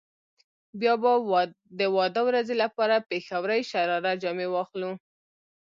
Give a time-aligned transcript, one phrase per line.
[0.79, 1.11] بيا به
[1.79, 4.91] د واده ورځې لپاره پيښورۍ شراره جامې واخلو.